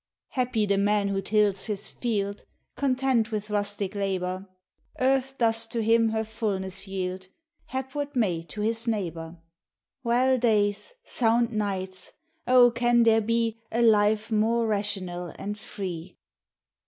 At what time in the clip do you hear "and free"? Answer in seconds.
15.37-16.17